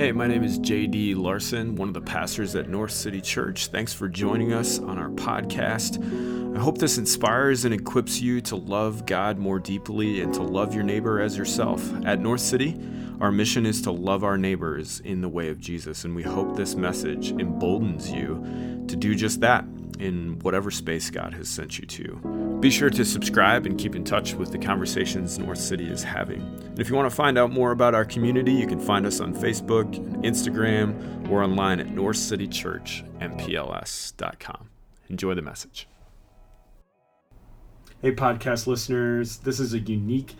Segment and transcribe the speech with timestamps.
[0.00, 3.66] Hey, my name is JD Larson, one of the pastors at North City Church.
[3.66, 6.56] Thanks for joining us on our podcast.
[6.56, 10.74] I hope this inspires and equips you to love God more deeply and to love
[10.74, 11.86] your neighbor as yourself.
[12.06, 12.80] At North City,
[13.20, 16.56] our mission is to love our neighbors in the way of Jesus, and we hope
[16.56, 18.42] this message emboldens you
[18.88, 19.66] to do just that
[20.00, 22.58] in whatever space God has sent you to.
[22.60, 26.40] Be sure to subscribe and keep in touch with the conversations North City is having.
[26.40, 29.20] And if you want to find out more about our community, you can find us
[29.20, 34.68] on Facebook, Instagram, or online at northcitychurchmpls.com.
[35.08, 35.88] Enjoy the message.
[38.02, 39.38] Hey, podcast listeners.
[39.38, 40.34] This is a unique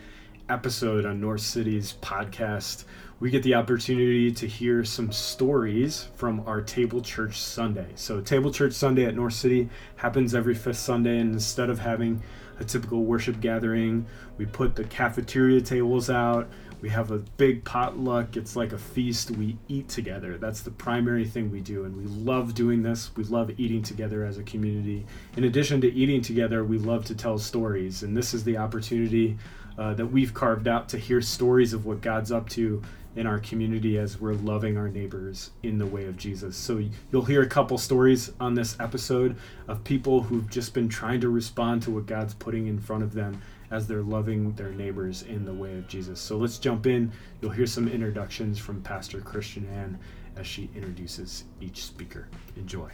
[0.48, 2.84] episode on North City's podcast
[3.20, 7.88] we get the opportunity to hear some stories from our Table Church Sunday.
[7.94, 12.22] So, Table Church Sunday at North City happens every fifth Sunday, and instead of having
[12.58, 14.06] a typical worship gathering,
[14.38, 16.48] we put the cafeteria tables out.
[16.80, 18.38] We have a big potluck.
[18.38, 19.30] It's like a feast.
[19.32, 20.38] We eat together.
[20.38, 21.84] That's the primary thing we do.
[21.84, 23.10] And we love doing this.
[23.16, 25.04] We love eating together as a community.
[25.36, 28.02] In addition to eating together, we love to tell stories.
[28.02, 29.36] And this is the opportunity
[29.80, 32.82] uh, that we've carved out to hear stories of what God's up to
[33.16, 36.54] in our community as we're loving our neighbors in the way of Jesus.
[36.54, 39.36] So you'll hear a couple stories on this episode
[39.68, 43.14] of people who've just been trying to respond to what God's putting in front of
[43.14, 46.20] them as they're loving their neighbors in the way of Jesus.
[46.20, 47.10] So let's jump in.
[47.40, 49.98] You'll hear some introductions from Pastor Christian Ann
[50.36, 52.28] as she introduces each speaker.
[52.56, 52.90] Enjoy.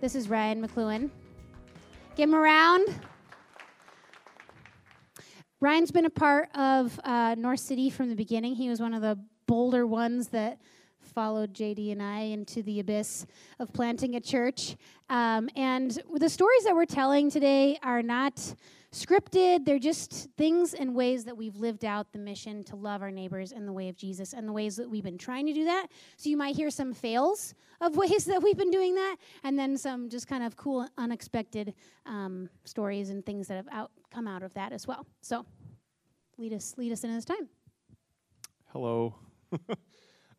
[0.00, 1.10] This is Ryan McLuhan.
[2.16, 2.88] Give him a round.
[5.62, 8.56] Ryan's been a part of uh, North City from the beginning.
[8.56, 10.60] He was one of the bolder ones that
[11.14, 13.26] followed JD and I into the abyss
[13.58, 14.76] of planting a church.
[15.08, 18.54] Um, and the stories that we're telling today are not
[18.92, 23.10] scripted, they're just things and ways that we've lived out the mission to love our
[23.10, 25.64] neighbors in the way of Jesus and the ways that we've been trying to do
[25.64, 25.86] that.
[26.16, 29.76] So you might hear some fails of ways that we've been doing that, and then
[29.78, 34.42] some just kind of cool, unexpected um, stories and things that have out, come out
[34.42, 35.06] of that as well.
[35.22, 35.46] So
[36.36, 37.48] lead us lead us into this time.
[38.66, 39.14] Hello.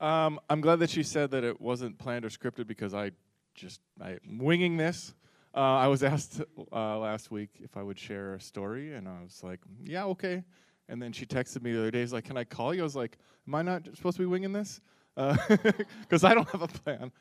[0.03, 3.11] um, I'm glad that she said that it wasn't planned or scripted because I
[3.55, 5.13] just I'm winging this.
[5.55, 6.41] Uh, I was asked
[6.71, 10.43] uh, last week if I would share a story, and I was like, "Yeah, okay."
[10.89, 12.83] And then she texted me the other day, "Is like, can I call you?" I
[12.83, 14.81] was like, "Am I not supposed to be winging this?"
[15.15, 17.11] Because uh, I don't have a plan.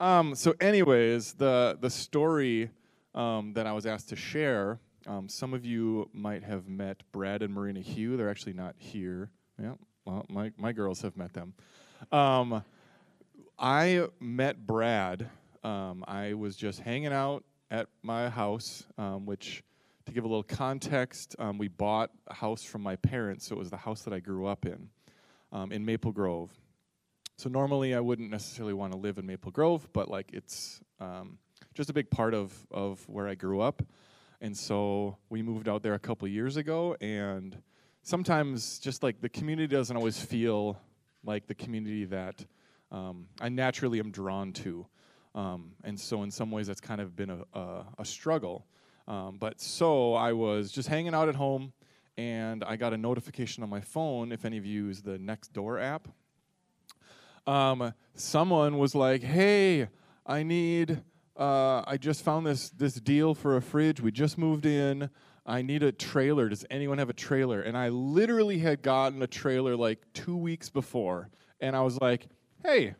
[0.00, 2.70] Um, so, anyways, the the story
[3.14, 7.42] um, that I was asked to share um, some of you might have met Brad
[7.42, 8.16] and Marina Hugh.
[8.16, 9.30] They're actually not here.
[9.60, 11.54] Yeah, well, my, my girls have met them.
[12.10, 12.64] Um,
[13.58, 15.28] I met Brad.
[15.62, 19.62] Um, I was just hanging out at my house, um, which,
[20.06, 23.58] to give a little context, um, we bought a house from my parents, so it
[23.58, 24.88] was the house that I grew up in,
[25.52, 26.50] um, in Maple Grove.
[27.36, 30.80] So normally I wouldn't necessarily want to live in Maple Grove, but like it's
[31.74, 33.82] just a big part of, of where I grew up.
[34.40, 37.56] And so we moved out there a couple years ago, and
[38.02, 40.78] sometimes just like the community doesn't always feel
[41.24, 42.44] like the community that
[42.90, 44.86] um, I naturally am drawn to.
[45.34, 48.66] Um, and so, in some ways, that's kind of been a, a, a struggle.
[49.08, 51.72] Um, but so I was just hanging out at home,
[52.16, 54.30] and I got a notification on my phone.
[54.30, 56.08] If any of you use the Nextdoor app,
[57.46, 59.88] um, someone was like, "Hey,
[60.26, 61.02] I need
[61.36, 64.00] uh, I just found this this deal for a fridge.
[64.00, 65.10] We just moved in.
[65.44, 66.48] I need a trailer.
[66.48, 67.62] Does anyone have a trailer?
[67.62, 71.30] And I literally had gotten a trailer like two weeks before,
[71.60, 72.26] and I was like,
[72.64, 72.94] hey,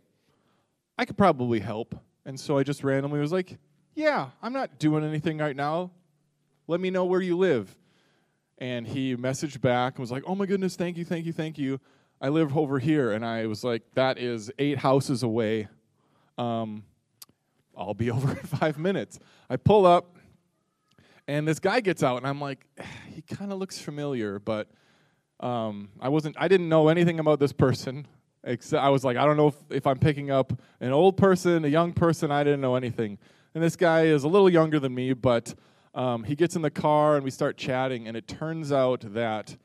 [0.98, 1.94] I could probably help.
[2.24, 3.58] And so I just randomly was like,
[3.94, 5.90] yeah, I'm not doing anything right now.
[6.66, 7.76] Let me know where you live.
[8.58, 11.58] And he messaged back and was like, oh my goodness, thank you, thank you, thank
[11.58, 11.80] you.
[12.20, 13.12] I live over here.
[13.12, 15.68] And I was like, that is eight houses away.
[16.38, 16.84] Um,
[17.76, 19.18] I'll be over in five minutes.
[19.50, 20.16] I pull up,
[21.32, 22.66] and this guy gets out, and I'm like,
[23.14, 24.68] he kind of looks familiar, but
[25.40, 26.36] um, I wasn't.
[26.38, 28.06] I didn't know anything about this person.
[28.44, 31.64] Except I was like, I don't know if, if I'm picking up an old person,
[31.64, 32.32] a young person.
[32.32, 33.18] I didn't know anything.
[33.54, 35.54] And this guy is a little younger than me, but
[35.94, 39.56] um, he gets in the car and we start chatting, and it turns out that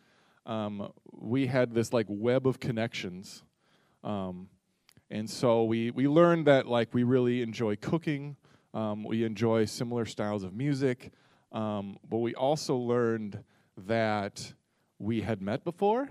[0.45, 3.43] um, we had this like web of connections.
[4.03, 4.47] Um,
[5.09, 8.37] and so we, we learned that like we really enjoy cooking,
[8.73, 11.11] um, we enjoy similar styles of music,
[11.51, 13.43] um, but we also learned
[13.77, 14.53] that
[14.99, 16.09] we had met before.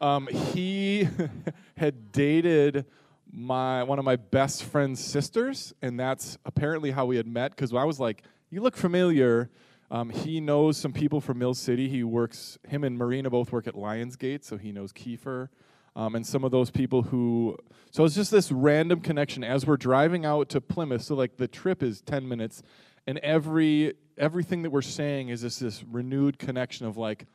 [0.00, 1.08] Um, he
[1.76, 2.86] had dated
[3.30, 7.52] my one of my best friend's sisters, and that's apparently how we had met.
[7.52, 9.50] Because I was like, "You look familiar."
[9.90, 11.88] Um, he knows some people from Mill City.
[11.88, 12.58] He works.
[12.66, 15.48] Him and Marina both work at Lionsgate, so he knows Kiefer.
[15.94, 17.58] Um, and some of those people who,
[17.90, 21.02] so it's just this random connection as we're driving out to Plymouth.
[21.02, 22.62] So like the trip is 10 minutes,
[23.06, 27.26] and every everything that we're saying is just this renewed connection of like,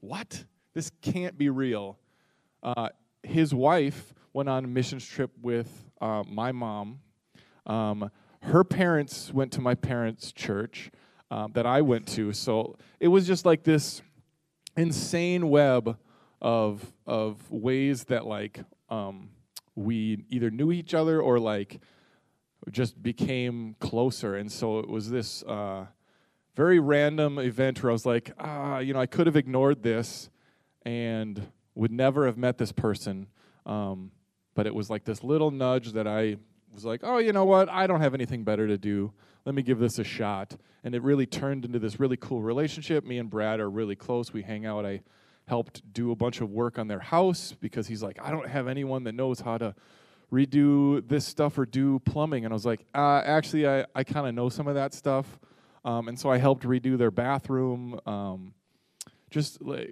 [0.00, 0.44] what?
[0.74, 1.98] This can't be real.
[2.62, 2.88] Uh,
[3.22, 7.00] his wife went on a missions trip with uh, my mom.
[7.66, 8.10] Um,
[8.42, 10.90] her parents went to my parents' church
[11.30, 12.32] um, that I went to.
[12.32, 14.02] So it was just like this
[14.76, 15.98] insane web
[16.40, 19.30] of of ways that like um,
[19.76, 21.80] we either knew each other or like
[22.70, 24.36] just became closer.
[24.36, 25.86] And so it was this uh,
[26.54, 30.30] very random event where I was like, ah, you know, I could have ignored this
[30.84, 33.26] and would never have met this person.
[33.66, 34.12] Um,
[34.54, 36.36] but it was like this little nudge that I
[36.72, 37.68] was like, oh, you know what?
[37.68, 39.12] I don't have anything better to do.
[39.44, 40.56] Let me give this a shot.
[40.84, 43.04] And it really turned into this really cool relationship.
[43.04, 44.32] Me and Brad are really close.
[44.32, 44.86] We hang out.
[44.86, 45.02] I
[45.46, 48.68] helped do a bunch of work on their house because he's like, I don't have
[48.68, 49.74] anyone that knows how to
[50.32, 52.44] redo this stuff or do plumbing.
[52.44, 55.38] And I was like, uh, actually, I, I kind of know some of that stuff.
[55.84, 58.00] Um, and so I helped redo their bathroom.
[58.06, 58.54] Um,
[59.30, 59.90] just like,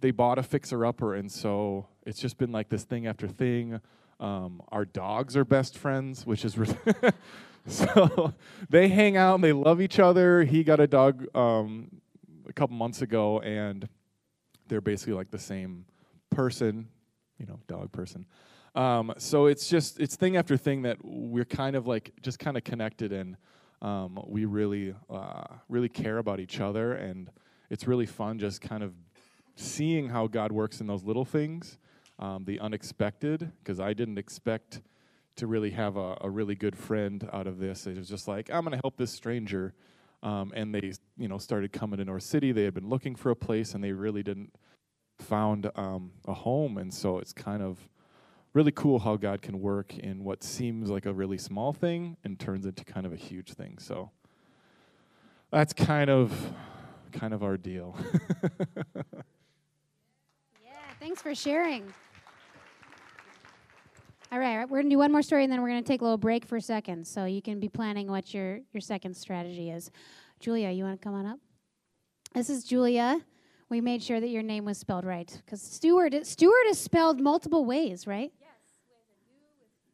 [0.00, 1.14] they bought a fixer upper.
[1.14, 3.80] And so it's just been like this thing after thing.
[4.18, 6.68] Um, our dogs are best friends, which is re-
[7.66, 8.34] so
[8.68, 10.44] they hang out and they love each other.
[10.44, 12.02] He got a dog um,
[12.46, 13.88] a couple months ago, and
[14.68, 15.86] they're basically like the same
[16.28, 16.88] person,
[17.38, 18.26] you know, dog person.
[18.74, 22.56] Um, so it's just it's thing after thing that we're kind of like just kind
[22.56, 23.36] of connected and
[23.82, 27.30] um, we really uh, really care about each other and
[27.70, 28.92] it's really fun just kind of
[29.56, 31.78] seeing how God works in those little things,
[32.18, 34.80] um, the unexpected, because I didn't expect
[35.36, 37.86] to really have a, a, really good friend out of this.
[37.86, 39.74] It was just like I'm going to help this stranger,
[40.22, 42.52] um, and they you know started coming to North City.
[42.52, 44.52] They had been looking for a place and they really didn't
[45.18, 47.78] found um, a home, and so it's kind of
[48.52, 52.38] really cool how God can work in what seems like a really small thing and
[52.38, 53.78] turns into kind of a huge thing.
[53.78, 54.10] So
[55.50, 56.52] that's kind of
[57.12, 57.96] kind of our deal.
[60.64, 61.92] yeah, thanks for sharing.
[64.32, 66.18] All right, we're gonna do one more story and then we're gonna take a little
[66.18, 69.90] break for a second, so you can be planning what your your second strategy is.
[70.38, 71.38] Julia, you want to come on up?
[72.32, 73.20] This is Julia
[73.70, 77.64] we made sure that your name was spelled right because Stewart Stewart is spelled multiple
[77.64, 78.32] ways, right?
[78.40, 78.50] Yes,
[78.88, 78.98] with
[79.30, 79.38] U,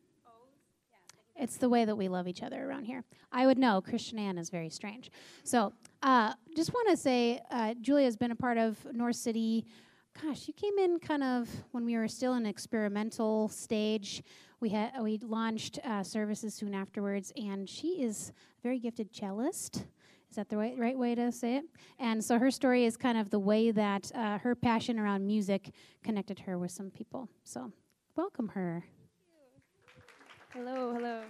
[0.00, 0.56] with O's.
[0.91, 0.99] Yeah.
[1.38, 3.05] It's the way that we love each other around here.
[3.31, 3.81] I would know.
[3.81, 5.11] Christian Ann is very strange.
[5.44, 5.73] So,
[6.03, 9.67] uh, just want to say, uh, Julia has been a part of North City.
[10.23, 14.23] Gosh, you came in kind of when we were still in experimental stage.
[14.61, 19.85] We had we launched uh, services soon afterwards, and she is a very gifted cellist.
[20.31, 21.65] Is that the right, right way to say it?
[21.99, 25.71] And so her story is kind of the way that uh, her passion around music
[26.03, 27.29] connected her with some people.
[27.44, 27.73] So
[28.17, 28.85] welcome her.
[30.56, 31.20] Hello, hello.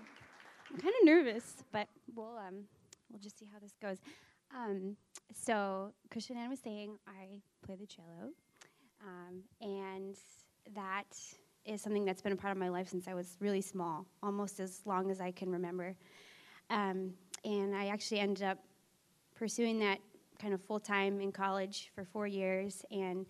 [0.70, 2.62] I'm kind of nervous, but we'll um,
[3.10, 3.96] we'll just see how this goes.
[4.54, 4.96] Um,
[5.34, 8.30] so Christian Ann was saying I play the cello,
[9.04, 10.14] um, and
[10.76, 11.18] that
[11.64, 14.60] is something that's been a part of my life since I was really small, almost
[14.60, 15.96] as long as I can remember.
[16.70, 17.12] Um,
[17.44, 18.58] and I actually ended up
[19.34, 19.98] pursuing that
[20.38, 23.26] kind of full time in college for four years and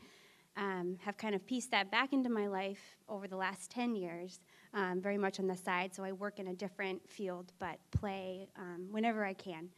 [0.58, 4.40] um, have kind of pieced that back into my life over the last 10 years,
[4.76, 5.94] um, very much on the side.
[5.94, 9.70] So I work in a different field but play um, whenever I can.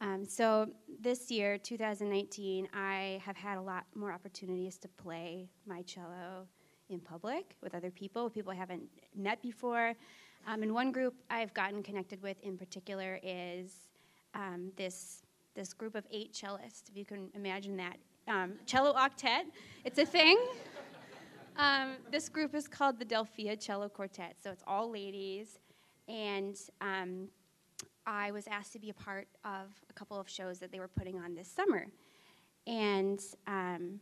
[0.00, 0.68] Um, so
[1.00, 6.46] this year, 2019, I have had a lot more opportunities to play my cello
[6.88, 8.84] in public with other people, people I haven't
[9.16, 9.94] met before.
[10.46, 13.72] Um, and one group I've gotten connected with in particular is
[14.34, 15.22] um, this
[15.56, 17.96] this group of eight cellists, if you can imagine that.
[18.28, 19.44] Um, cello octet,
[19.86, 20.38] it's a thing.
[21.58, 25.58] Um, this group is called the Delphia Cello Quartet, so it's all ladies.
[26.06, 27.28] And um,
[28.06, 30.88] I was asked to be a part of a couple of shows that they were
[30.88, 31.86] putting on this summer.
[32.66, 34.00] And um,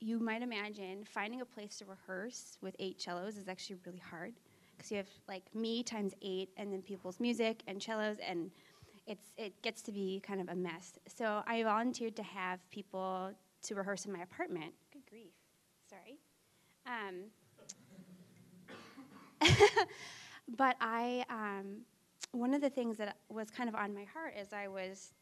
[0.00, 4.34] you might imagine finding a place to rehearse with eight cellos is actually really hard
[4.76, 8.50] because you have like me times eight, and then people's music and cellos and
[9.06, 10.98] it's it gets to be kind of a mess.
[11.06, 14.72] So I volunteered to have people to rehearse in my apartment.
[14.92, 15.32] Good grief,
[15.88, 16.18] sorry.
[16.88, 17.24] Um,
[20.56, 21.82] but I, um,
[22.32, 25.12] one of the things that was kind of on my heart as I was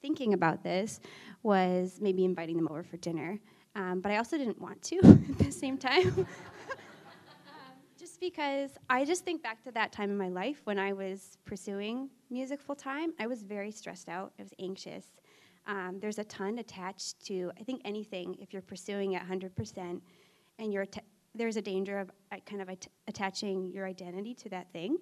[0.00, 1.00] thinking about this
[1.42, 3.38] was maybe inviting them over for dinner.
[3.76, 6.26] Um, but I also didn't want to at the same time.
[7.98, 11.38] just because I just think back to that time in my life when I was
[11.44, 13.12] pursuing music full time.
[13.18, 14.32] I was very stressed out.
[14.38, 15.06] I was anxious.
[15.66, 20.00] Um, there's a ton attached to I think anything if you're pursuing it 100%
[20.58, 20.86] and you're
[21.34, 24.98] there's a danger of uh, kind of at- attaching your identity to that thing.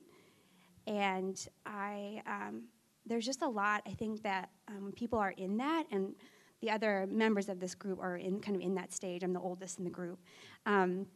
[0.86, 2.64] And I, um,
[3.06, 6.14] there's just a lot, I think, that um, people are in that, and
[6.60, 9.22] the other members of this group are in kind of in that stage.
[9.22, 10.20] I'm the oldest in the group.
[10.64, 11.06] Um,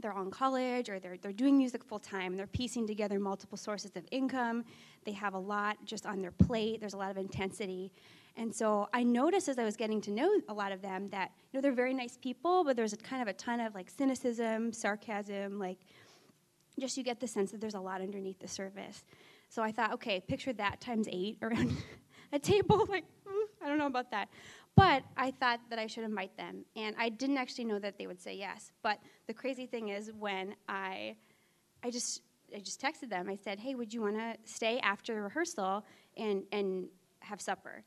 [0.00, 2.36] they're all in college or they're, they're doing music full time.
[2.36, 4.64] They're piecing together multiple sources of income.
[5.04, 6.80] They have a lot just on their plate.
[6.80, 7.92] There's a lot of intensity.
[8.36, 11.30] And so I noticed as I was getting to know a lot of them that
[11.50, 13.88] you know they're very nice people, but there's a kind of a ton of like
[13.88, 15.78] cynicism, sarcasm, like
[16.78, 19.04] just you get the sense that there's a lot underneath the surface.
[19.48, 21.76] So I thought, okay, picture that times eight around
[22.32, 22.86] a table.
[22.90, 24.28] Like, hmm, I don't know about that.
[24.74, 26.66] But I thought that I should invite them.
[26.76, 28.72] And I didn't actually know that they would say yes.
[28.82, 31.16] But the crazy thing is when I
[31.82, 32.22] I just
[32.54, 33.28] I just texted them.
[33.28, 35.84] I said, "Hey, would you want to stay after rehearsal
[36.16, 36.88] and and
[37.20, 37.82] have supper?"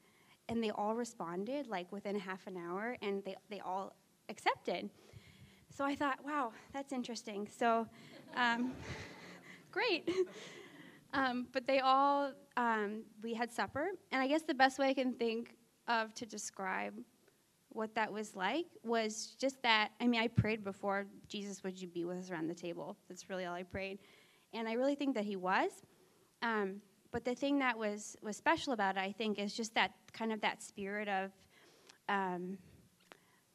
[0.50, 3.96] And they all responded like within half an hour and they they all
[4.28, 4.90] accepted.
[5.70, 7.88] So I thought, "Wow, that's interesting." So
[8.36, 8.74] um,
[9.72, 10.10] great.
[11.14, 14.94] Um, but they all, um, we had supper, and I guess the best way I
[14.94, 15.56] can think
[15.88, 16.94] of to describe
[17.70, 19.90] what that was like was just that.
[20.00, 22.98] I mean, I prayed before, Jesus, would you be with us around the table?
[23.08, 24.00] That's really all I prayed.
[24.54, 25.72] And I really think that he was.
[26.42, 29.92] Um, but the thing that was, was special about it, I think, is just that
[30.14, 31.32] kind of that spirit of
[32.08, 32.58] um,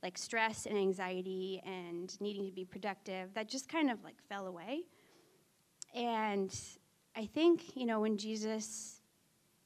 [0.02, 4.46] like stress and anxiety and needing to be productive that just kind of like fell
[4.46, 4.82] away.
[5.94, 6.54] And
[7.16, 9.00] I think, you know, when Jesus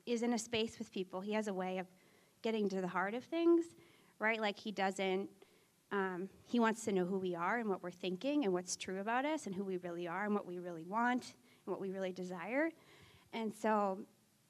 [0.06, 1.86] is in a space with people, he has a way of
[2.42, 3.64] getting to the heart of things,
[4.18, 4.40] right?
[4.40, 5.28] Like he doesn't,
[5.90, 9.00] um, he wants to know who we are and what we're thinking and what's true
[9.00, 11.90] about us and who we really are and what we really want and what we
[11.90, 12.70] really desire.
[13.32, 13.98] And so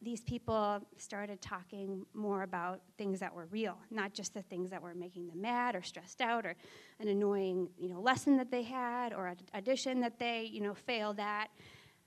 [0.01, 4.81] these people started talking more about things that were real, not just the things that
[4.81, 6.55] were making them mad or stressed out or
[7.01, 10.75] an annoying, you know, lesson that they had or an audition that they, you know,
[10.75, 11.51] failed at.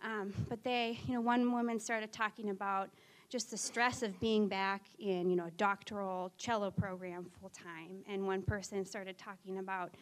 [0.04, 2.90] Um, but they, you know, one woman started talking about
[3.30, 8.04] just the stress of being back in, you know, a doctoral cello program full time.
[8.08, 9.96] And one person started talking about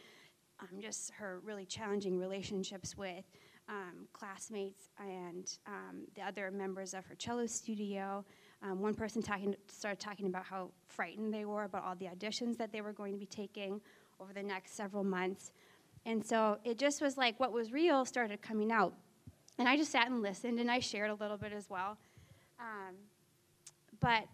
[0.59, 3.23] um, just her really challenging relationships with
[3.69, 8.25] um, classmates and um, the other members of her cello studio.
[8.61, 12.57] Um, one person talking, started talking about how frightened they were about all the auditions
[12.57, 13.79] that they were going to be taking
[14.19, 15.51] over the next several months.
[16.05, 18.93] And so it just was like what was real started coming out.
[19.57, 21.97] And I just sat and listened and I shared a little bit as well.
[22.59, 22.95] Um,
[23.99, 24.25] but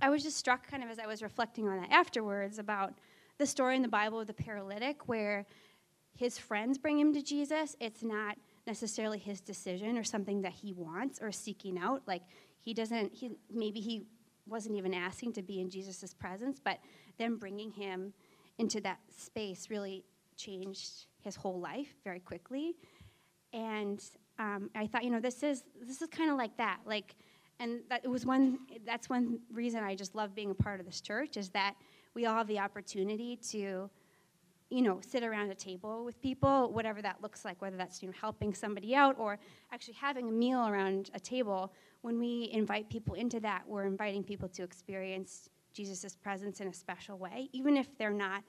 [0.00, 2.94] I was just struck kind of as I was reflecting on that afterwards about
[3.38, 5.46] the story in the Bible of the paralytic where
[6.16, 7.76] his friends bring him to Jesus.
[7.80, 12.02] It's not necessarily his decision or something that he wants or seeking out.
[12.06, 12.22] Like
[12.60, 14.06] he doesn't, he, maybe he
[14.46, 16.78] wasn't even asking to be in Jesus' presence, but
[17.18, 18.12] them bringing him
[18.58, 20.04] into that space really
[20.36, 22.74] changed his whole life very quickly.
[23.52, 24.02] And
[24.38, 26.80] um, I thought, you know, this is this is kind of like that.
[26.84, 27.16] Like
[27.60, 30.86] and that it was one that's one reason I just love being a part of
[30.86, 31.74] this church is that
[32.14, 33.90] we all have the opportunity to
[34.70, 38.08] you know sit around a table with people whatever that looks like whether that's you
[38.08, 39.38] know helping somebody out or
[39.72, 44.22] actually having a meal around a table when we invite people into that we're inviting
[44.22, 48.42] people to experience Jesus' presence in a special way even if they're not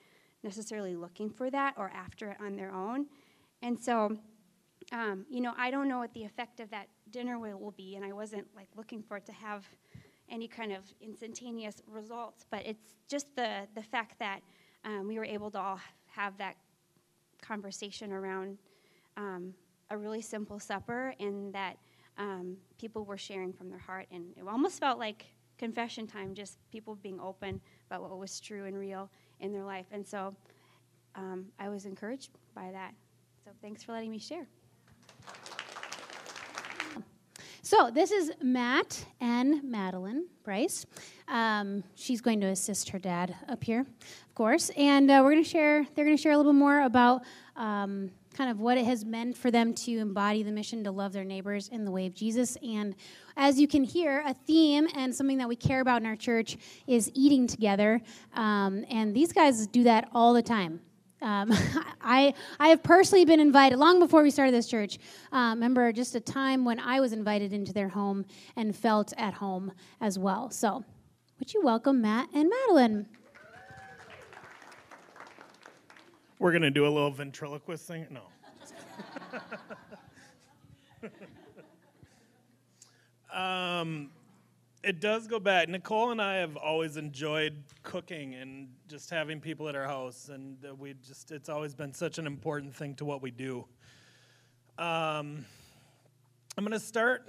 [0.44, 3.08] necessarily looking for that or after it on their own
[3.62, 4.18] and so
[4.92, 7.96] um, you know, I don't know what the effect of that dinner will, will be,
[7.96, 9.66] and I wasn't like looking for it to have
[10.30, 12.46] any kind of instantaneous results.
[12.50, 14.42] But it's just the the fact that
[14.84, 15.80] um, we were able to all
[16.16, 16.56] have that
[17.42, 18.58] conversation around
[19.18, 19.54] um,
[19.90, 21.78] a really simple supper, and that
[22.18, 25.26] um, people were sharing from their heart, and it almost felt like
[25.58, 29.86] confession time, just people being open about what was true and real in their life.
[29.92, 30.36] And so
[31.16, 32.94] um, I was encouraged by that.
[33.44, 34.48] So thanks for letting me share.
[37.66, 40.86] So this is Matt and Madeline Bryce.
[41.28, 45.44] Um, she's going to assist her dad up here, of course, and uh, we're going
[45.44, 45.84] to share.
[45.96, 47.24] They're going to share a little bit more about
[47.56, 51.12] um, kind of what it has meant for them to embody the mission to love
[51.12, 52.56] their neighbors in the way of Jesus.
[52.62, 52.94] And
[53.36, 56.58] as you can hear, a theme and something that we care about in our church
[56.86, 58.00] is eating together.
[58.36, 60.82] Um, and these guys do that all the time.
[61.26, 61.52] Um,
[62.02, 65.00] I, I have personally been invited long before we started this church.
[65.34, 69.34] Uh, remember just a time when I was invited into their home and felt at
[69.34, 70.52] home as well.
[70.52, 70.86] So,
[71.40, 73.08] would you welcome Matt and Madeline?
[76.38, 78.06] We're going to do a little ventriloquist thing?
[78.12, 78.22] No.
[83.38, 84.12] um,
[84.86, 85.68] it does go back.
[85.68, 90.58] Nicole and I have always enjoyed cooking and just having people at our house, and
[90.78, 93.66] we just it's always been such an important thing to what we do.
[94.78, 95.44] Um,
[96.56, 97.28] I'm gonna start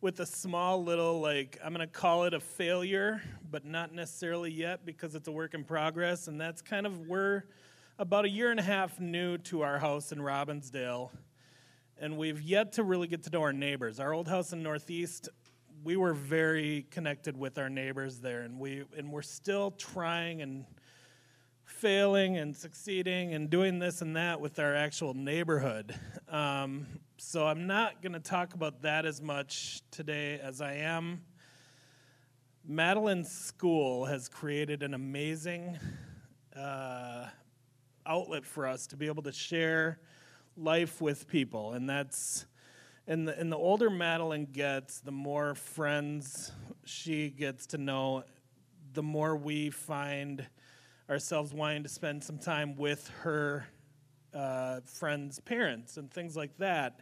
[0.00, 4.84] with a small little like I'm gonna call it a failure, but not necessarily yet
[4.84, 7.44] because it's a work in progress, and that's kind of we're
[7.96, 11.10] about a year and a half new to our house in Robbinsdale
[11.98, 13.98] and we've yet to really get to know our neighbors.
[13.98, 15.30] Our old house in Northeast,
[15.86, 20.64] we were very connected with our neighbors there, and we and we're still trying and
[21.64, 25.94] failing and succeeding and doing this and that with our actual neighborhood.
[26.28, 26.88] Um,
[27.18, 31.20] so I'm not going to talk about that as much today as I am.
[32.66, 35.78] Madeline's School has created an amazing
[36.56, 37.26] uh,
[38.04, 40.00] outlet for us to be able to share
[40.56, 42.44] life with people, and that's
[43.06, 46.52] and the and the older Madeline gets, the more friends
[46.84, 48.24] she gets to know,
[48.94, 50.46] the more we find
[51.08, 53.66] ourselves wanting to spend some time with her
[54.34, 57.00] uh, friends' parents and things like that.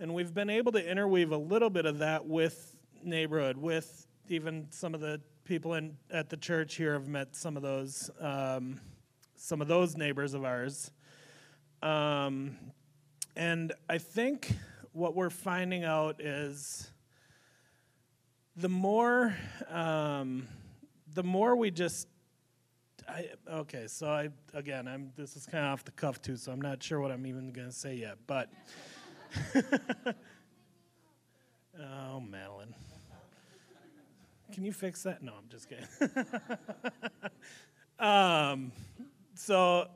[0.00, 4.66] And we've been able to interweave a little bit of that with neighborhood, with even
[4.70, 8.80] some of the people in at the church here have met some of those um,
[9.36, 10.90] some of those neighbors of ours.
[11.82, 12.56] Um,
[13.36, 14.52] and I think
[15.00, 16.90] what we're finding out is
[18.54, 19.34] the more
[19.70, 20.46] um,
[21.14, 22.06] the more we just
[23.08, 26.52] I, okay so i again i'm this is kind of off the cuff too so
[26.52, 28.52] i'm not sure what i'm even going to say yet but
[31.80, 32.74] oh madeline.
[34.52, 35.22] Can you fix that?
[35.22, 35.86] No i'm just kidding.
[37.98, 38.72] Um,
[39.34, 39.88] so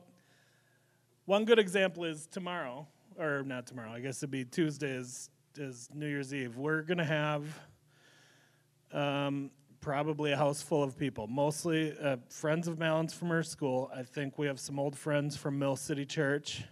[1.25, 2.85] one good example is tomorrow
[3.19, 3.91] or not tomorrow.
[3.91, 6.57] I guess it'd be Tuesday is is New Year's Eve.
[6.57, 7.43] We're gonna have
[8.91, 13.89] um, probably a house full of people, mostly uh, friends of Malins from her school.
[13.95, 16.63] I think we have some old friends from Mill City Church,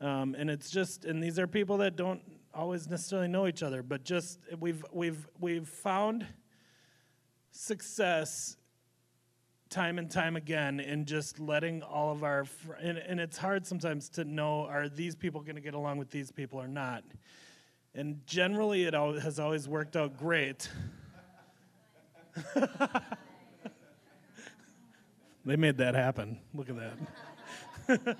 [0.00, 2.22] um, and it's just and these are people that don't
[2.54, 6.26] always necessarily know each other, but just we've we've we've found
[7.50, 8.56] success
[9.74, 13.66] time and time again in just letting all of our fr- and, and it's hard
[13.66, 17.02] sometimes to know are these people going to get along with these people or not?
[17.92, 20.68] And generally it al- has always worked out great.
[25.46, 26.38] They made that happen.
[26.54, 26.76] Look at
[27.86, 28.16] that.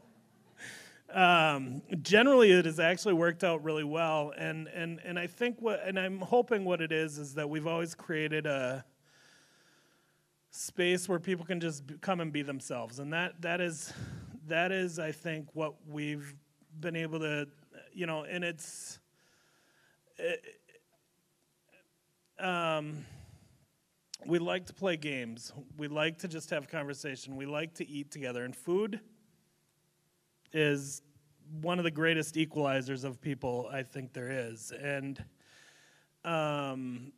[1.14, 5.80] Um, generally it has actually worked out really well and, and, and i think what
[5.86, 8.84] and i'm hoping what it is is that we've always created a
[10.56, 12.98] space where people can just come and be themselves.
[12.98, 13.92] And that that is
[14.48, 16.32] that is i think what we've
[16.78, 17.48] been able to
[17.92, 19.00] you know and it's
[20.18, 20.40] it,
[22.38, 23.04] um,
[24.26, 25.52] we like to play games.
[25.76, 27.36] We like to just have conversation.
[27.36, 28.44] We like to eat together.
[28.44, 29.00] And food
[30.52, 31.02] is
[31.60, 34.72] one of the greatest equalizers of people i think there is.
[34.72, 35.22] And
[36.24, 37.12] um,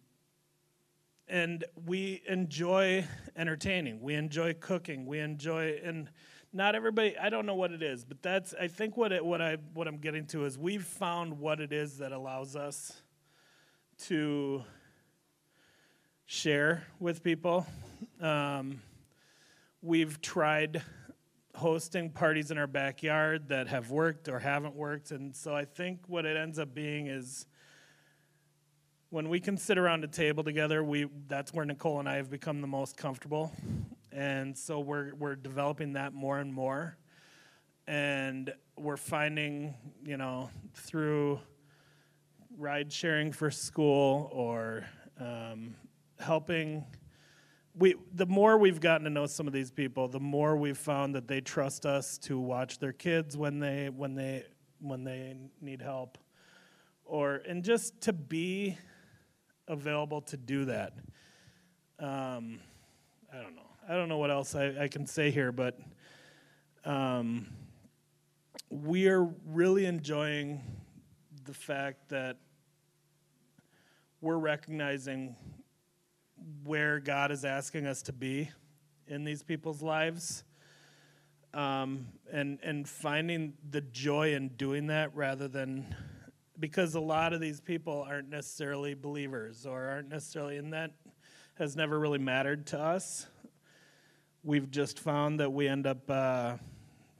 [1.28, 3.04] and we enjoy
[3.36, 4.00] entertaining.
[4.00, 5.06] We enjoy cooking.
[5.06, 6.08] We enjoy and
[6.50, 9.42] not everybody i don't know what it is but that's i think what it, what
[9.42, 13.02] i what i'm getting to is we've found what it is that allows us
[13.98, 14.64] to
[16.30, 17.66] share with people.
[18.20, 18.82] Um,
[19.80, 20.82] we've tried
[21.54, 26.00] hosting parties in our backyard that have worked or haven't worked and so i think
[26.06, 27.46] what it ends up being is
[29.10, 32.30] when we can sit around a table together, we that's where Nicole and I have
[32.30, 33.52] become the most comfortable,
[34.12, 36.98] and so we're we're developing that more and more,
[37.86, 41.40] and we're finding you know through
[42.56, 44.84] ride sharing for school or
[45.18, 45.74] um,
[46.18, 46.84] helping.
[47.74, 51.14] We, the more we've gotten to know some of these people, the more we've found
[51.14, 54.44] that they trust us to watch their kids when they when they
[54.80, 56.18] when they need help,
[57.06, 58.76] or and just to be
[59.68, 60.94] available to do that.
[62.00, 62.60] Um,
[63.32, 63.62] I don't know.
[63.88, 65.78] I don't know what else I, I can say here, but
[66.84, 67.46] um,
[68.70, 70.60] we are really enjoying
[71.44, 72.36] the fact that
[74.20, 75.36] we're recognizing
[76.64, 78.50] where God is asking us to be
[79.06, 80.44] in these people's lives.
[81.54, 85.94] Um, and and finding the joy in doing that rather than
[86.58, 90.92] because a lot of these people aren't necessarily believers or aren't necessarily, and that
[91.54, 93.26] has never really mattered to us.
[94.44, 96.56] We've just found that we end up uh,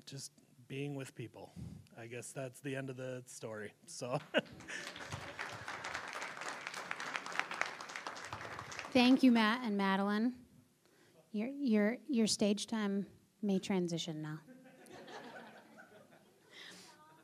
[0.06, 0.32] just
[0.68, 1.52] being with people.
[2.00, 3.72] I guess that's the end of the story.
[3.86, 4.18] So.
[8.92, 10.32] Thank you, Matt and Madeline.
[11.32, 13.06] Your, your, your stage time
[13.42, 14.38] may transition now.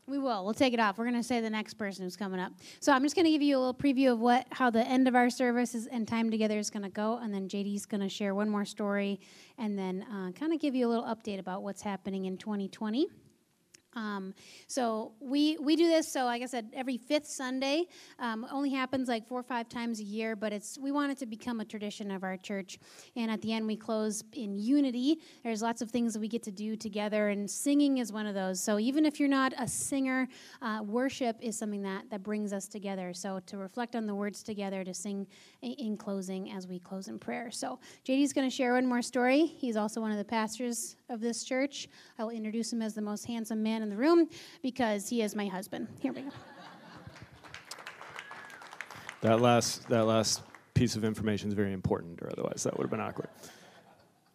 [0.07, 0.45] We will.
[0.45, 0.99] We'll take it off.
[0.99, 2.53] We're going to say the next person who's coming up.
[2.81, 5.09] So I'm just going to give you a little preview of what how the end
[5.09, 8.03] of our service is, and time together is going to go, and then JD's going
[8.03, 9.19] to share one more story,
[9.57, 13.09] and then uh, kind of give you a little update about what's happening in 2020.
[13.97, 14.35] Um,
[14.67, 16.13] so we we do this.
[16.13, 17.87] So like I said, every fifth Sunday
[18.19, 21.19] um, only happens like four or five times a year, but it's we want it
[21.19, 22.79] to become a tradition of our church.
[23.17, 25.19] And at the end, we close in unity.
[25.43, 28.35] There's lots of things that we get to do together, and singing is one of
[28.35, 28.63] those.
[28.63, 30.29] So even if you're not a singer,
[30.63, 33.13] uh, worship is something that that brings us together.
[33.15, 35.27] So to reflect on the words together, to sing
[35.63, 37.51] in, in closing as we close in prayer.
[37.51, 39.47] So JD's going to share one more story.
[39.47, 41.89] He's also one of the pastors of this church.
[42.19, 44.29] I will introduce him as the most handsome man in the room
[44.63, 45.89] because he is my husband.
[46.01, 46.31] Here we go.
[49.21, 50.43] That last that last
[50.75, 53.29] piece of information is very important, or otherwise that would have been awkward.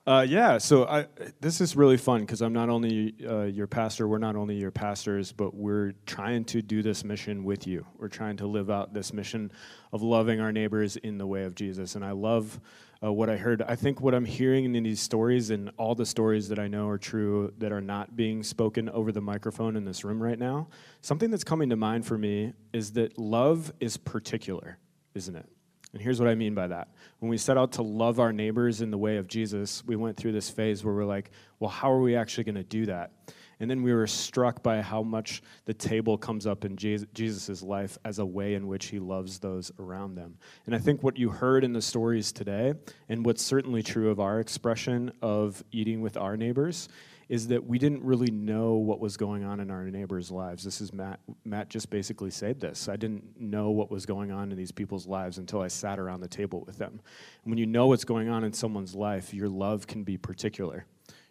[0.07, 1.05] Uh, yeah, so I,
[1.39, 4.71] this is really fun because I'm not only uh, your pastor, we're not only your
[4.71, 7.85] pastors, but we're trying to do this mission with you.
[7.99, 9.51] We're trying to live out this mission
[9.93, 11.93] of loving our neighbors in the way of Jesus.
[11.93, 12.59] And I love
[13.03, 13.61] uh, what I heard.
[13.61, 16.87] I think what I'm hearing in these stories, and all the stories that I know
[16.89, 20.67] are true that are not being spoken over the microphone in this room right now,
[21.01, 24.77] something that's coming to mind for me is that love is particular,
[25.13, 25.45] isn't it?
[25.93, 26.89] And here's what I mean by that.
[27.19, 30.17] When we set out to love our neighbors in the way of Jesus, we went
[30.17, 33.11] through this phase where we're like, well, how are we actually going to do that?
[33.59, 37.97] And then we were struck by how much the table comes up in Jesus' life
[38.05, 40.37] as a way in which he loves those around them.
[40.65, 42.73] And I think what you heard in the stories today,
[43.09, 46.87] and what's certainly true of our expression of eating with our neighbors,
[47.27, 50.63] is that we didn't really know what was going on in our neighbors' lives.
[50.63, 51.19] This is Matt.
[51.45, 52.89] Matt just basically said this.
[52.89, 56.21] I didn't know what was going on in these people's lives until I sat around
[56.21, 56.99] the table with them.
[57.43, 60.85] And when you know what's going on in someone's life, your love can be particular.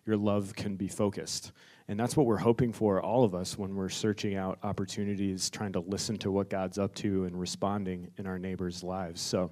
[0.06, 1.50] Your love can be focused.
[1.88, 5.72] And that's what we're hoping for, all of us, when we're searching out opportunities, trying
[5.72, 9.22] to listen to what God's up to and responding in our neighbors' lives.
[9.22, 9.50] So,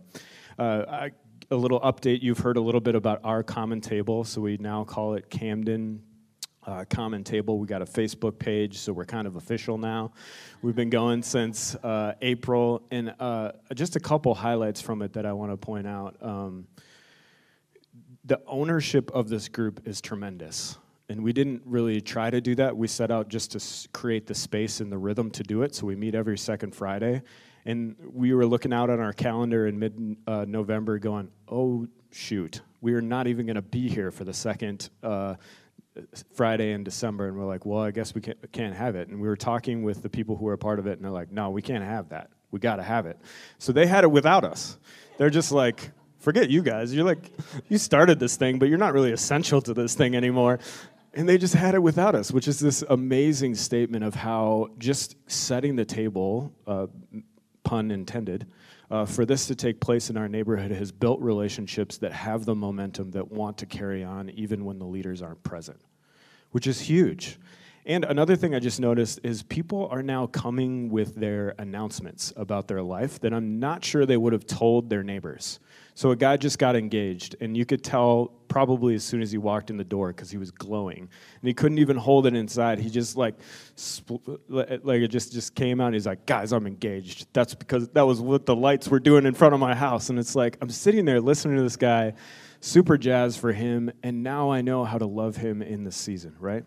[0.59, 1.11] uh, I,
[1.51, 4.22] a little update you've heard a little bit about our common table.
[4.25, 6.03] So, we now call it Camden
[6.66, 7.59] uh, Common Table.
[7.59, 10.12] We got a Facebook page, so we're kind of official now.
[10.62, 15.25] We've been going since uh, April, and uh, just a couple highlights from it that
[15.25, 16.16] I want to point out.
[16.20, 16.66] Um,
[18.25, 20.77] the ownership of this group is tremendous.
[21.09, 22.77] And we didn't really try to do that.
[22.77, 25.75] We set out just to create the space and the rhythm to do it.
[25.75, 27.23] So we meet every second Friday.
[27.64, 32.61] And we were looking out on our calendar in mid uh, November going, oh, shoot,
[32.81, 35.35] we are not even going to be here for the second uh,
[36.35, 39.09] Friday in December, and we're like, well, I guess we can't, can't have it.
[39.09, 41.11] And we were talking with the people who were a part of it, and they're
[41.11, 42.31] like, no, we can't have that.
[42.51, 43.19] We got to have it.
[43.59, 44.79] So they had it without us.
[45.19, 46.95] They're just like, forget you guys.
[46.95, 47.31] You're like,
[47.69, 50.59] you started this thing, but you're not really essential to this thing anymore.
[51.16, 55.16] And they just had it without us, which is this amazing statement of how just
[55.31, 56.88] setting the table, uh,
[57.64, 58.46] pun intended,
[58.90, 62.55] uh, for this to take place in our neighborhood has built relationships that have the
[62.55, 65.81] momentum that want to carry on even when the leaders aren't present,
[66.50, 67.38] which is huge.
[67.87, 72.66] And another thing I just noticed is people are now coming with their announcements about
[72.66, 75.61] their life that I'm not sure they would have told their neighbors.
[75.94, 79.38] So a guy just got engaged, and you could tell probably as soon as he
[79.38, 81.09] walked in the door because he was glowing, and
[81.42, 82.81] he couldn't even hold it inside.
[82.81, 83.37] He just like,
[84.49, 85.94] like it just just came out.
[85.94, 89.33] He's like, "Guys, I'm engaged." That's because that was what the lights were doing in
[89.33, 92.14] front of my house, and it's like I'm sitting there listening to this guy,
[92.61, 96.35] super jazz for him, and now I know how to love him in the season,
[96.40, 96.64] right?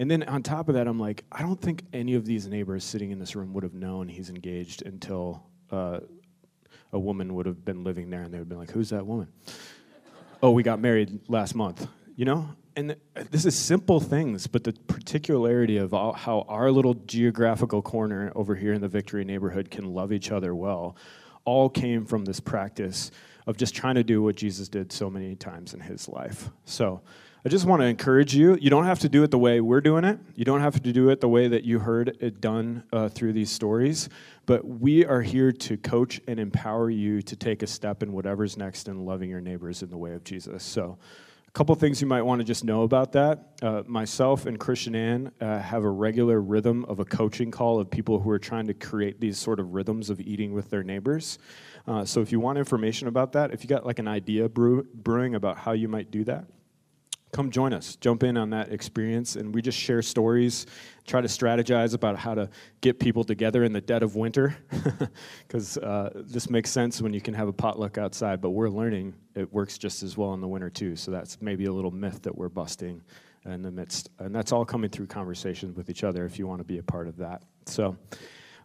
[0.00, 2.84] And then on top of that, I'm like, I don't think any of these neighbors
[2.84, 6.00] sitting in this room would have known he's engaged until uh,
[6.90, 9.04] a woman would have been living there and they would have been like, Who's that
[9.06, 9.28] woman?
[10.42, 11.86] oh, we got married last month,
[12.16, 12.48] you know?
[12.76, 12.96] And
[13.30, 18.54] this is simple things, but the particularity of all, how our little geographical corner over
[18.54, 20.96] here in the Victory neighborhood can love each other well
[21.44, 23.10] all came from this practice
[23.46, 26.48] of just trying to do what Jesus did so many times in his life.
[26.64, 27.02] So,
[27.42, 28.58] I just want to encourage you.
[28.60, 30.18] You don't have to do it the way we're doing it.
[30.34, 33.32] You don't have to do it the way that you heard it done uh, through
[33.32, 34.10] these stories.
[34.44, 38.58] But we are here to coach and empower you to take a step in whatever's
[38.58, 40.62] next in loving your neighbors in the way of Jesus.
[40.62, 40.98] So,
[41.48, 43.56] a couple things you might want to just know about that.
[43.62, 47.90] Uh, myself and Christian Ann uh, have a regular rhythm of a coaching call of
[47.90, 51.38] people who are trying to create these sort of rhythms of eating with their neighbors.
[51.86, 54.86] Uh, so, if you want information about that, if you got like an idea brew-
[54.92, 56.44] brewing about how you might do that,
[57.32, 57.96] come join us.
[57.96, 60.66] Jump in on that experience, and we just share stories,
[61.06, 62.48] try to strategize about how to
[62.80, 64.56] get people together in the dead of winter,
[65.46, 68.40] because uh, this makes sense when you can have a potluck outside.
[68.40, 70.96] But we're learning it works just as well in the winter too.
[70.96, 73.02] So that's maybe a little myth that we're busting
[73.44, 76.24] in the midst, and that's all coming through conversations with each other.
[76.24, 77.96] If you want to be a part of that, so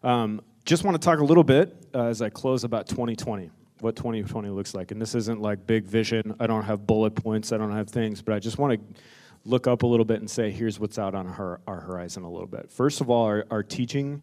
[0.02, 3.50] um, just want to talk a little bit uh, as I close about 2020
[3.80, 4.90] what 2020 looks like.
[4.90, 6.34] And this isn't like big vision.
[6.40, 7.52] I don't have bullet points.
[7.52, 9.02] I don't have things, but I just want to
[9.44, 12.30] look up a little bit and say, here's what's out on our, our horizon a
[12.30, 12.70] little bit.
[12.70, 14.22] First of all, our, our teaching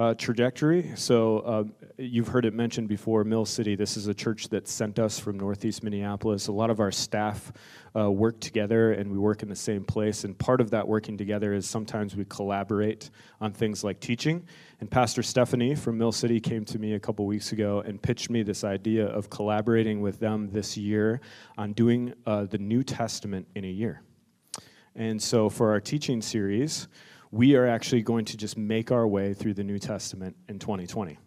[0.00, 0.90] uh, trajectory.
[0.94, 1.64] So uh,
[1.98, 3.76] you've heard it mentioned before, Mill City.
[3.76, 6.46] This is a church that sent us from Northeast Minneapolis.
[6.46, 7.52] A lot of our staff
[7.94, 10.24] uh, work together, and we work in the same place.
[10.24, 13.10] And part of that working together is sometimes we collaborate
[13.42, 14.46] on things like teaching.
[14.80, 18.30] And Pastor Stephanie from Mill City came to me a couple weeks ago and pitched
[18.30, 21.20] me this idea of collaborating with them this year
[21.58, 24.00] on doing uh, the New Testament in a year.
[24.94, 26.88] And so for our teaching series,
[27.30, 31.18] we are actually going to just make our way through the New Testament in 2020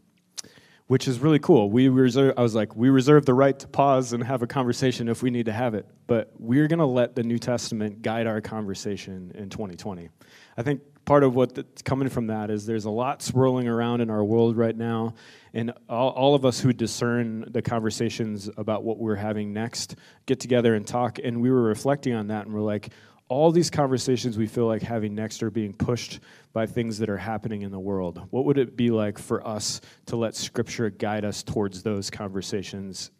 [0.87, 1.69] which is really cool.
[1.69, 5.07] We reserve, I was like, we reserve the right to pause and have a conversation
[5.07, 8.27] if we need to have it, but we're going to let the New Testament guide
[8.27, 10.09] our conversation in 2020.
[10.57, 14.09] I think part of what's coming from that is there's a lot swirling around in
[14.09, 15.15] our world right now,
[15.53, 20.39] and all, all of us who discern the conversations about what we're having next get
[20.39, 22.89] together and talk, and we were reflecting on that, and we're like,
[23.33, 26.19] all these conversations we feel like having next are being pushed
[26.53, 28.21] by things that are happening in the world.
[28.29, 33.11] What would it be like for us to let Scripture guide us towards those conversations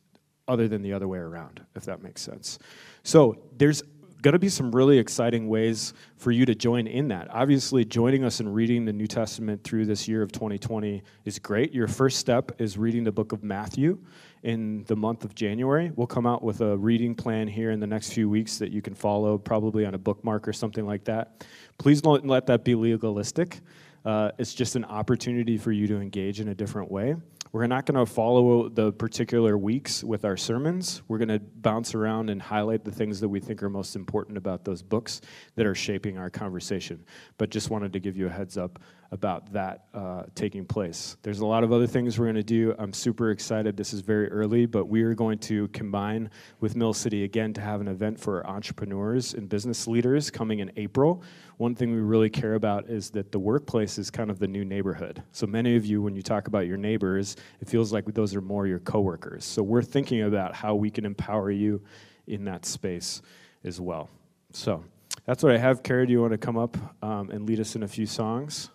[0.47, 2.59] other than the other way around, if that makes sense?
[3.03, 3.83] So there's
[4.23, 7.27] going to be some really exciting ways for you to join in that.
[7.29, 11.73] Obviously, joining us in reading the New Testament through this year of 2020 is great.
[11.73, 13.99] Your first step is reading the book of Matthew
[14.43, 15.91] in the month of January.
[15.93, 18.81] We'll come out with a reading plan here in the next few weeks that you
[18.81, 21.45] can follow, probably on a bookmark or something like that.
[21.77, 23.59] Please don't let that be legalistic.
[24.05, 27.15] Uh, it's just an opportunity for you to engage in a different way.
[27.53, 31.03] We're not going to follow the particular weeks with our sermons.
[31.07, 34.39] We're going to bounce around and highlight the things that we think are most important
[34.39, 35.21] about those books
[35.53, 37.05] that are shaping our conversation.
[37.37, 38.79] But just wanted to give you a heads up
[39.11, 41.15] about that uh, taking place.
[41.21, 42.73] There's a lot of other things we're going to do.
[42.79, 43.77] I'm super excited.
[43.77, 47.61] This is very early, but we are going to combine with Mill City again to
[47.61, 51.21] have an event for entrepreneurs and business leaders coming in April.
[51.57, 54.65] One thing we really care about is that the workplace is kind of the new
[54.65, 55.21] neighborhood.
[55.31, 58.41] So many of you, when you talk about your neighbors, it feels like those are
[58.41, 59.45] more your coworkers.
[59.45, 61.81] So we're thinking about how we can empower you
[62.27, 63.21] in that space
[63.63, 64.09] as well.
[64.51, 64.83] So
[65.25, 65.83] that's what I have.
[65.83, 68.69] Carrie, do you want to come up um, and lead us in a few songs?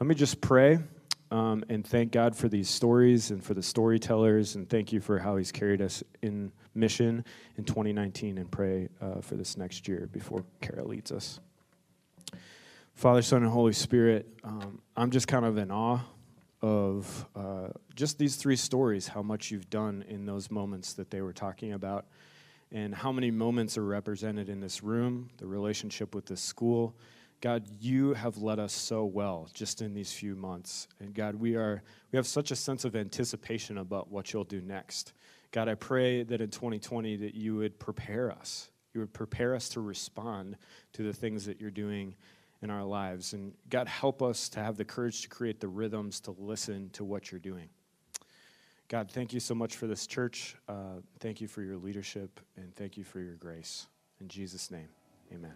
[0.00, 0.78] Let me just pray
[1.30, 5.18] um, and thank God for these stories and for the storytellers, and thank you for
[5.18, 7.24] how He's carried us in mission
[7.56, 11.40] in 2019, and pray uh, for this next year before Kara leads us.
[12.94, 15.98] Father, Son, and Holy Spirit, um, I'm just kind of in awe
[16.64, 21.20] of uh, just these three stories, how much you've done in those moments that they
[21.20, 22.06] were talking about,
[22.72, 26.96] and how many moments are represented in this room, the relationship with this school
[27.44, 30.88] God, you have led us so well just in these few months.
[30.98, 34.62] And God, we are we have such a sense of anticipation about what you'll do
[34.62, 35.12] next.
[35.50, 38.70] God, I pray that in 2020 that you would prepare us.
[38.94, 40.56] You would prepare us to respond
[40.94, 42.14] to the things that you're doing
[42.64, 43.34] in our lives.
[43.34, 47.04] And God, help us to have the courage to create the rhythms to listen to
[47.04, 47.68] what you're doing.
[48.88, 50.56] God, thank you so much for this church.
[50.68, 53.86] Uh, thank you for your leadership, and thank you for your grace.
[54.20, 54.88] In Jesus' name,
[55.32, 55.52] amen.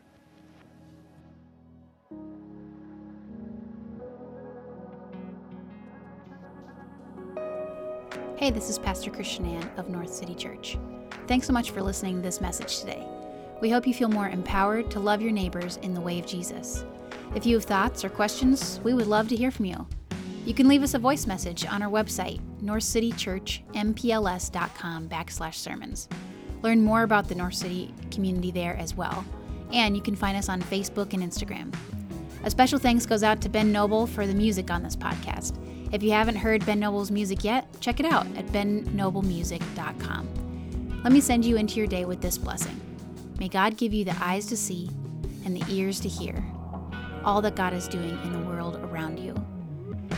[8.37, 10.79] Hey, this is Pastor Christian Ann of North City Church.
[11.27, 13.07] Thanks so much for listening to this message today.
[13.61, 16.85] We hope you feel more empowered to love your neighbors in the way of Jesus.
[17.35, 19.87] If you have thoughts or questions, we would love to hear from you.
[20.45, 26.09] You can leave us a voice message on our website, northcitychurchmpls.com backslash sermons.
[26.63, 29.27] Learn more about the North City community there as well.
[29.73, 31.75] And you can find us on Facebook and Instagram.
[32.45, 35.55] A special thanks goes out to Ben Noble for the music on this podcast.
[35.93, 41.01] If you haven't heard Ben Noble's music yet, check it out at bennoblemusic.com.
[41.05, 42.81] Let me send you into your day with this blessing.
[43.39, 44.89] May God give you the eyes to see
[45.45, 46.43] and the ears to hear
[47.25, 49.35] all that God is doing in the world around you.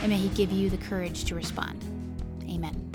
[0.01, 1.83] And may He give you the courage to respond.
[2.49, 2.90] Amen.